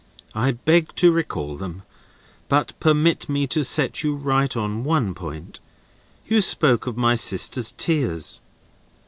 [0.33, 1.83] I beg to recall them.
[2.49, 5.59] But permit me to set you right on one point.
[6.25, 8.41] You spoke of my sister's tears.